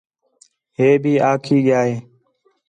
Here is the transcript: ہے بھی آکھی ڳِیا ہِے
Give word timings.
ہے 0.77 0.89
بھی 1.01 1.13
آکھی 1.29 1.57
ڳِیا 1.65 1.79
ہِے 1.87 1.95